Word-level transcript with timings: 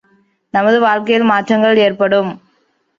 நமது 0.53 0.79
வாழ்க்கையில் 0.79 1.29
மாற்றங்கள் 1.31 1.77
ஏற்படும்! 1.79 2.31